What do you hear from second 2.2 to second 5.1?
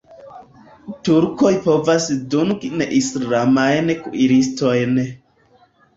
dungi neislamajn kuiristojn.